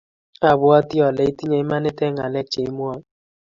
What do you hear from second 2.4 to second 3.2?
che imwoe